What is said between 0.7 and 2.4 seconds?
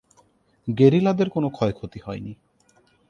গেরিলাদের কোন ক্ষয়ক্ষতি হয়নি।